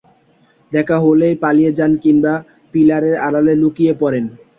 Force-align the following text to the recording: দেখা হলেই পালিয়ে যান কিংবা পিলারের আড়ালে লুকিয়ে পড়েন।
দেখা 0.71 0.97
হলেই 0.99 1.35
পালিয়ে 1.43 1.71
যান 1.73 1.91
কিংবা 2.03 2.33
পিলারের 2.73 3.15
আড়ালে 3.25 3.53
লুকিয়ে 3.61 3.93
পড়েন। 4.01 4.25